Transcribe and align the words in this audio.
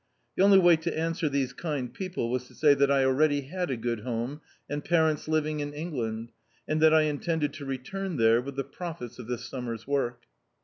The 0.35 0.41
only 0.41 0.57
way 0.57 0.77
to 0.77 0.97
answer 0.97 1.29
these 1.29 1.53
kind 1.53 1.93
people 1.93 2.31
was 2.31 2.47
to 2.47 2.55
say 2.55 2.73
that 2.73 2.89
I 2.89 3.05
already 3.05 3.41
had 3.41 3.69
a 3.69 3.77
good 3.77 3.99
home, 3.99 4.41
and 4.67 4.83
parents 4.83 5.27
living 5.27 5.59
in 5.59 5.73
England, 5.75 6.31
and 6.67 6.81
that 6.81 6.91
I 6.91 7.01
in 7.03 7.19
tended 7.19 7.53
to 7.53 7.65
return 7.65 8.17
there 8.17 8.41
with 8.41 8.57
die 8.57 8.63
profits 8.63 9.19
of 9.19 9.27
this 9.27 9.45
sum 9.45 9.65
mer's 9.65 9.85
work. 9.85 10.23